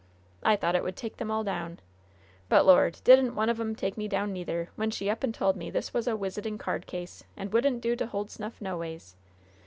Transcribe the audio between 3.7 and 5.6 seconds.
take me down, neither, when she up and told